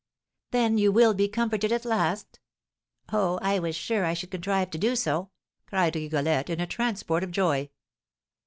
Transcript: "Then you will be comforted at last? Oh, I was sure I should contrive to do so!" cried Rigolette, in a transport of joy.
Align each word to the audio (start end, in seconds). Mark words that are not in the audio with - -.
"Then 0.49 0.79
you 0.79 0.91
will 0.91 1.13
be 1.13 1.27
comforted 1.27 1.71
at 1.71 1.85
last? 1.85 2.39
Oh, 3.13 3.37
I 3.43 3.59
was 3.59 3.75
sure 3.75 4.03
I 4.03 4.15
should 4.15 4.31
contrive 4.31 4.71
to 4.71 4.79
do 4.79 4.95
so!" 4.95 5.29
cried 5.67 5.95
Rigolette, 5.95 6.49
in 6.49 6.59
a 6.59 6.65
transport 6.65 7.23
of 7.23 7.29
joy. 7.29 7.69